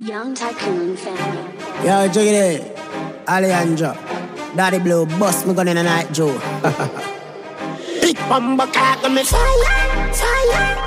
Young 0.00 0.34
Tycoon 0.34 0.96
family. 0.96 1.86
Yo, 1.86 2.08
check 2.08 2.26
it 2.26 2.60
out. 2.60 3.28
Alejandro. 3.28 3.94
Daddy 4.56 4.80
Blue, 4.80 5.06
bust 5.06 5.46
me 5.46 5.54
gun 5.54 5.68
in 5.68 5.76
the 5.76 5.84
night, 5.84 6.12
Joe. 6.12 6.32
Big 8.02 8.16
bumper 8.28 8.64
on 9.04 9.14
me 9.14 9.22
fire, 9.22 10.12
fire. 10.12 10.84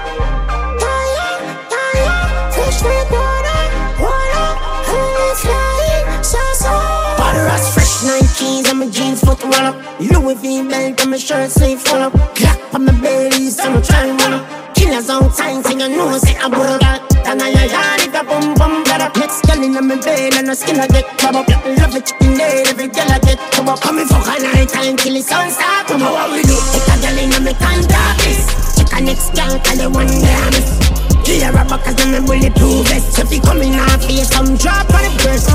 Fresh 7.73 8.03
Nikes 8.03 8.69
and 8.69 8.79
my 8.79 8.89
jeans 8.89 9.21
foot 9.21 9.41
roll. 9.43 9.73
Louis 9.99 10.35
V 10.35 10.67
belt 10.67 11.01
and 11.01 11.11
my 11.11 11.17
shirt 11.17 11.49
sleeve 11.49 11.79
full 11.79 12.01
up. 12.01 12.13
Clap 12.35 12.75
on 12.75 12.85
my 12.85 12.91
belly, 12.99 13.49
so 13.49 13.63
I'm 13.63 13.81
trying 13.81 14.17
run 14.17 14.33
up. 14.33 14.75
Killers 14.75 15.09
on 15.09 15.31
time, 15.31 15.63
sing 15.63 15.81
a 15.81 15.87
know 15.87 16.17
say 16.17 16.35
I 16.37 16.47
would 16.47 16.81
got. 16.81 17.07
And 17.25 17.41
I 17.41 17.49
yard 17.49 18.01
if 18.01 18.13
a 18.13 18.23
boom 18.23 18.56
skin 20.57 20.79
I 20.81 20.87
get 20.87 21.05
club 21.21 21.37
up. 21.37 21.47
Love 21.47 21.95
it 21.95 22.05
chicken 22.09 22.33
dead, 22.33 22.67
every 22.67 22.89
girl 22.89 23.05
I 23.05 23.19
get 23.21 23.37
club 23.53 23.69
up. 23.69 23.79
Coming 23.81 24.07
fuck 24.09 24.25
all 24.25 24.41
night 24.41 24.69
time 24.69 24.97
till 24.97 25.13
the 25.13 25.21
sun 25.21 25.51
start. 25.53 25.85
Come 25.87 26.01
on, 26.01 26.11
what 26.11 26.33
we 26.33 26.41
do? 26.41 26.57
Take 26.73 26.89
a 26.89 26.95
girl 26.97 27.17
in 27.21 27.29
my 27.45 27.53
contact 27.53 28.17
list. 28.25 28.49
Check 28.77 28.89
a 28.97 28.99
next 29.05 29.37
girl, 29.37 29.53
call 29.61 29.77
the 29.77 29.87
one 29.93 30.09
day 30.09 30.33
I 30.33 30.49
miss. 30.49 30.69
Clear 31.21 31.53
a 31.53 31.61
back 31.61 31.85
as 31.85 31.95
I'm 32.01 32.17
a 32.17 32.19
bulletproof 32.25 32.89
vest. 32.89 33.19
If 33.21 33.29
you 33.29 33.41
coming 33.41 33.77
off 33.77 34.01
here, 34.09 34.25
some 34.25 34.57
drop 34.57 34.89
on 34.89 35.05
the 35.05 35.11
breast. 35.21 35.53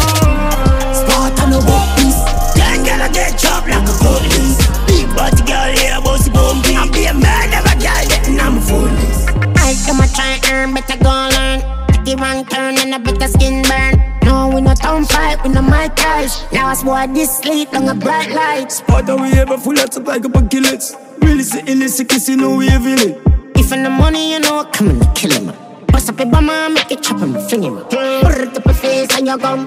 Spot 0.95 1.35
on 1.43 1.51
the 1.51 1.61
book 1.67 1.87
piece. 1.99 2.23
Young 2.55 2.87
girl 2.87 3.03
I 3.03 3.11
get 3.11 3.35
chopped 3.35 3.67
like 3.67 3.83
a 3.83 3.95
police. 3.99 4.61
Big 4.87 5.11
body 5.19 5.43
girl, 5.43 5.71
yeah, 5.83 5.99
bossy 5.99 6.31
bumpy. 6.31 6.79
I 6.79 6.87
be 6.95 7.11
a 7.11 7.15
man, 7.15 7.51
never 7.51 7.75
girl 7.83 8.03
getting 8.07 8.39
on 8.39 8.55
my 8.55 8.63
phone 8.63 8.95
list. 9.03 9.35
I 9.59 9.75
come 9.83 9.99
a 9.99 10.07
try 10.15 10.39
earn, 10.55 10.75
better 10.75 10.99
go 11.03 11.11
learn. 11.11 11.59
Take 12.07 12.21
wrong 12.21 12.45
turn 12.47 12.79
and 12.79 12.95
a 12.95 12.99
better 13.03 13.27
skin 13.27 13.67
burn. 13.67 14.12
No, 14.33 14.49
we 14.49 14.63
no 14.63 14.73
town 14.73 15.05
fight, 15.05 15.45
we 15.45 15.51
no 15.51 15.61
my 15.61 15.89
cash. 15.91 16.51
Last 16.53 16.87
boy 16.87 17.07
this 17.13 17.37
sleep 17.37 17.71
long 17.75 17.91
a 17.91 17.95
bright 17.95 18.31
light. 18.31 18.73
Spot 18.73 19.05
that 19.05 19.21
we 19.21 19.29
ever 19.39 19.59
full 19.59 19.79
of 19.79 20.07
like 20.07 20.25
a 20.25 20.29
buckets. 20.31 20.97
Really 21.21 21.43
say 21.43 21.61
illicit, 21.71 22.09
kiss 22.09 22.31
you 22.31 22.39
know 22.39 22.57
we 22.57 22.67
have 22.69 22.87
it. 22.87 23.21
If 23.55 23.71
in 23.73 23.83
the 23.83 23.91
money, 23.91 24.33
you 24.33 24.41
know 24.41 24.61
I'm 24.61 24.73
coming 24.73 24.99
to 25.01 25.13
kill 25.13 25.33
him. 25.33 25.53
Bust 25.89 26.09
up 26.09 26.21
a 26.21 26.25
bomber, 26.25 26.71
make 26.71 26.91
it 26.91 27.03
chop 27.03 27.21
him, 27.21 27.35
fling 27.47 27.65
him. 27.65 27.77
Put 27.85 28.41
it 28.41 28.57
up 28.57 28.65
a 28.65 28.73
face 28.73 29.15
and 29.19 29.27
you 29.27 29.37
gum. 29.37 29.67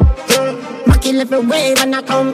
Mack 0.87 1.05
it 1.05 1.13
every 1.13 1.45
wave 1.45 1.77
when 1.77 1.93
I 1.93 2.01
come. 2.01 2.31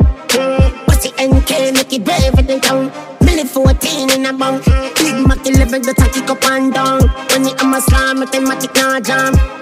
Bust 0.87 1.03
the 1.03 1.11
NK, 1.19 1.75
make 1.75 1.91
it 1.91 2.05
brave 2.05 2.39
in 2.39 2.47
the 2.47 2.61
town. 2.61 2.93
Mini 3.25 3.43
14 3.43 4.09
in 4.09 4.25
a 4.25 4.31
bunk. 4.31 4.63
Big 4.95 5.27
Mac 5.27 5.45
11, 5.45 5.81
the 5.81 5.93
tacky 5.93 6.21
up 6.21 6.45
and 6.45 6.73
down. 6.73 7.01
When 7.27 7.43
you 7.43 7.55
am 7.59 7.73
a 7.73 7.81
slam, 7.81 8.19
mathematic 8.19 8.73
nah 8.75 9.01
jam. 9.01 9.60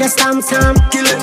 The 0.00 0.08
slam 0.08 0.40
slam. 0.40 0.74
Kill 0.88 1.04
it. 1.04 1.20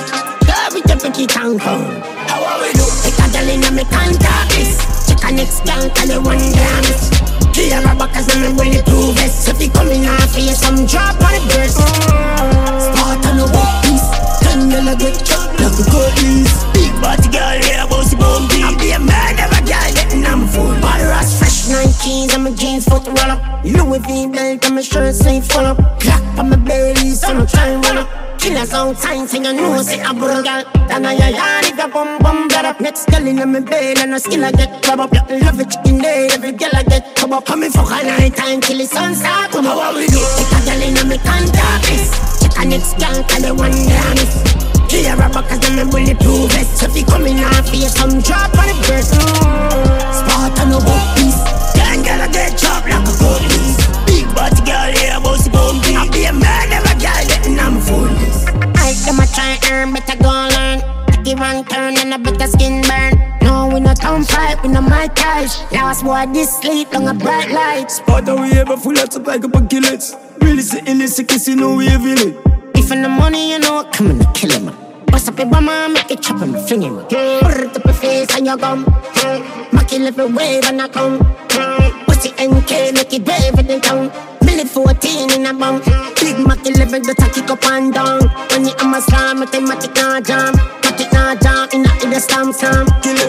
Every 0.62 0.82
deputy 0.82 1.26
tank 1.26 1.60
home. 1.60 1.98
How 2.30 2.38
are 2.46 2.62
we 2.62 2.70
do? 2.78 2.86
Take 3.02 3.18
a 3.18 3.26
girl 3.34 3.50
in 3.50 3.66
a 3.66 3.70
me 3.74 3.82
contact 3.90 4.54
list. 4.54 5.10
Check 5.10 5.26
a 5.26 5.34
next 5.34 5.66
girl, 5.66 5.90
call 5.90 6.10
it 6.14 6.22
one 6.22 6.38
dance. 6.38 7.10
Clear 7.50 7.82
a 7.82 7.92
back 7.98 8.14
as 8.14 8.30
I'm 8.30 8.46
a 8.46 8.50
bulletproof 8.54 9.18
vest. 9.18 9.50
If 9.50 9.58
you 9.58 9.70
coming 9.74 10.06
off 10.06 10.30
here, 10.34 10.54
some 10.54 10.86
drop 10.86 11.18
on 11.18 11.34
the 11.34 11.42
breast. 11.50 11.82
Spot 11.82 13.18
on 13.26 13.34
the 13.42 13.46
book 13.50 13.74
piece. 13.82 14.08
Ten 14.46 14.70
girl 14.70 14.86
a 14.86 14.94
get 14.94 15.26
chopped 15.26 15.58
like 15.58 15.74
a. 15.74 15.86
Big 16.70 16.94
body 17.02 17.28
girl, 17.34 17.58
yeah, 17.66 17.82
bossy 17.90 18.14
bumpy. 18.14 18.62
I 18.62 18.70
be 18.78 18.94
a 18.94 19.00
man, 19.02 19.34
never 19.34 19.58
girl 19.66 19.90
getting 19.90 20.22
on 20.22 20.46
my 20.46 20.46
phone. 20.46 20.78
Body 20.78 21.02
rust, 21.02 21.42
fresh 21.42 21.66
Nikes 21.66 22.30
and 22.30 22.44
my 22.44 22.54
jeans 22.54 22.86
foot 22.86 23.02
roll 23.10 23.34
up. 23.34 23.42
Louis 23.66 23.98
V 24.06 24.30
belt 24.30 24.64
and 24.66 24.74
my 24.76 24.82
shirt 24.82 25.16
sleeve 25.18 25.44
full 25.50 25.66
up. 25.66 25.78
Clap 25.98 26.22
on 26.38 26.50
my 26.50 26.56
belly, 26.56 27.10
so 27.10 27.34
I'm 27.34 27.46
trying 27.46 27.82
run 27.82 27.98
up. 28.06 28.17
Killers 28.38 28.72
on 28.72 28.94
time, 28.94 29.26
sing 29.26 29.46
a 29.46 29.52
know 29.52 29.82
say 29.82 30.00
a 30.00 30.14
bull 30.14 30.42
girl. 30.42 30.62
Then 30.88 31.04
I 31.04 31.12
yard 31.14 31.64
if 31.66 31.78
a 31.78 31.88
bum 31.88 32.18
bum 32.18 32.48
blood 32.48 32.64
up. 32.64 32.80
Next 32.80 33.06
girl 33.10 33.26
in 33.26 33.36
my 33.52 33.60
bed 33.60 33.98
and 33.98 34.12
her 34.12 34.18
skin 34.18 34.44
I 34.44 34.52
get 34.52 34.82
club 34.82 35.00
up. 35.00 35.12
Love 35.12 35.60
it 35.60 35.70
chicken 35.70 35.98
day, 35.98 36.28
every 36.32 36.52
girl 36.52 36.70
I 36.72 36.82
get 36.84 37.16
club 37.16 37.32
up. 37.32 37.46
Coming 37.46 37.70
for 37.70 37.82
a 37.82 38.02
night 38.04 38.36
time 38.36 38.60
till 38.60 38.78
the 38.78 38.86
sun 38.86 39.14
start. 39.14 39.50
Come 39.50 39.66
on, 39.66 39.76
what 39.76 39.94
we 39.94 40.06
do? 40.06 40.20
Take 40.36 40.52
a 40.54 40.60
girl 40.64 40.82
in 40.82 41.08
my 41.08 41.18
contact 41.18 41.90
list. 41.90 42.42
Check 42.42 42.56
a 42.58 42.64
next 42.64 42.98
girl, 42.98 43.22
call 43.24 43.40
the 43.42 43.54
one 43.54 43.72
day 43.72 43.98
I 43.98 44.14
miss. 44.14 44.32
Clear 44.88 45.14
a 45.14 45.28
back 45.28 45.50
as 45.52 45.60
I'm 45.68 45.86
a 45.86 45.90
bulletproof 45.90 46.52
vest. 46.52 46.82
If 46.82 46.96
you 46.96 47.04
coming 47.04 47.38
off 47.40 47.68
here, 47.68 47.88
some 47.88 48.20
drop 48.20 48.56
on 48.56 48.66
the 48.68 48.74
breast. 48.86 49.12
Spot 49.14 49.77
them 59.68 59.94
a 59.94 60.00
try 60.00 60.14
earn, 60.16 60.18
better 60.18 60.22
go 60.22 60.28
learn. 60.28 60.80
Take 61.06 61.24
the 61.24 61.36
wrong 61.36 61.64
turn 61.64 61.98
and 61.98 62.14
a 62.14 62.18
better 62.18 62.46
skin 62.46 62.82
burn. 62.82 63.38
No, 63.42 63.68
we 63.72 63.80
no 63.80 63.94
town 63.94 64.24
fight, 64.24 64.62
we 64.62 64.68
no 64.68 64.80
my 64.80 65.08
cash. 65.08 65.60
Last 65.72 66.04
boy 66.04 66.26
this 66.32 66.58
sleep 66.58 66.92
long 66.92 67.08
a 67.08 67.14
bright 67.14 67.50
light. 67.50 67.90
Spot 67.90 68.24
that 68.24 68.38
we 68.38 68.52
ever 68.52 68.76
full 68.76 68.98
of 68.98 69.26
like 69.26 69.44
a 69.44 69.48
buckets. 69.48 70.16
Really 70.40 70.62
say 70.62 70.82
illicit, 70.86 71.28
kiss 71.28 71.48
you 71.48 71.56
know 71.56 71.74
we 71.74 71.86
have 71.86 72.06
it. 72.06 72.36
If 72.74 72.90
in 72.92 73.02
the 73.02 73.08
money, 73.08 73.52
you 73.52 73.58
know 73.58 73.84
coming 73.92 74.18
to 74.18 74.32
kill 74.32 74.50
him. 74.50 74.74
Bust 75.06 75.28
up 75.28 75.38
a 75.38 75.46
bomber, 75.46 75.88
make 75.88 76.10
it 76.10 76.22
chop 76.22 76.40
him, 76.40 76.54
fling 76.66 76.82
him. 76.82 76.96
Put 76.96 77.12
it 77.12 77.76
up 77.76 77.84
a 77.84 77.92
face 77.92 78.36
and 78.36 78.46
you 78.46 78.56
gum. 78.56 78.84
Mack 79.72 79.92
it 79.92 80.02
every 80.02 80.32
wave 80.32 80.64
and 80.64 80.82
I 80.82 80.88
come. 80.88 81.18
The 82.18 82.34
NK, 82.34 82.94
make 82.94 83.14
it 83.14 83.24
brave 83.24 83.58
in 83.60 83.66
the 83.68 83.78
town. 83.78 84.10
Mini 84.44 84.64
14 84.64 85.30
in 85.38 85.46
a 85.46 85.54
bunk. 85.54 85.84
Big 86.18 86.36
Mac 86.44 86.66
11, 86.88 87.04
the 87.04 87.14
tacky 87.14 87.42
up 87.44 87.64
and 87.68 87.92
down. 87.92 88.24
When 88.48 88.64
you 88.64 88.72
am 88.80 88.94
a 88.94 89.00
slam, 89.00 89.40
mathematic 89.40 89.92
nah 89.96 90.20
jam. 90.20 90.54
Nah 91.12 91.36
jam, 91.36 91.68
in 91.72 91.84
a 91.84 91.92
in 92.00 92.08
the 92.10 92.20
slam 92.20 92.52
slam. 92.52 92.88
Kill 93.04 93.16
it. 93.16 93.28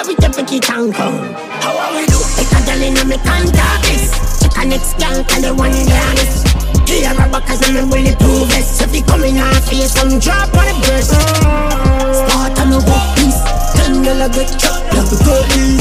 Every 0.00 0.14
deputy 0.16 0.58
tank 0.58 0.96
home. 0.96 1.36
How 1.60 1.76
are 1.76 1.92
we 1.92 2.06
do? 2.08 2.16
Take 2.36 2.48
a 2.48 2.60
girl 2.64 2.80
in 2.80 2.96
a 2.96 3.04
me 3.04 3.16
contact 3.20 3.84
list. 3.84 4.16
Check 4.40 4.56
a 4.56 4.64
next 4.64 4.96
girl, 4.96 5.20
call 5.24 5.40
the 5.40 5.52
one 5.52 5.76
dance. 5.84 6.44
Clear 6.88 7.12
a 7.12 7.28
back 7.28 7.50
as 7.50 7.60
I'm 7.68 7.76
a 7.76 7.84
bulletproof 7.84 8.48
vest. 8.48 8.80
If 8.80 8.96
you 8.96 9.04
coming 9.04 9.36
off 9.36 9.68
here, 9.68 9.88
some 9.88 10.18
drop 10.18 10.48
on 10.56 10.64
the 10.64 10.74
breast. 10.88 11.12
Spot 11.12 12.56
on 12.56 12.68
the 12.72 12.80
book 12.88 13.04
piece. 13.20 13.40
Ten 13.76 14.00
a 14.00 14.28
get 14.32 14.48
chopped 14.56 14.88
like 14.96 15.12
a 15.12 15.16
police. 15.20 15.77